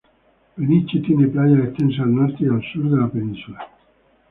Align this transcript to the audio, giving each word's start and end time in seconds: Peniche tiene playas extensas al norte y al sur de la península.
Peniche 0.55 0.99
tiene 1.01 1.27
playas 1.27 1.63
extensas 1.63 1.99
al 1.99 2.15
norte 2.15 2.37
y 2.39 2.47
al 2.47 2.63
sur 2.73 2.89
de 2.89 2.97
la 3.01 3.07
península. 3.07 3.67